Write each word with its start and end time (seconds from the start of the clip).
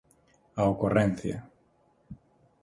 A 0.61 0.63
ocorrencia. 0.73 1.37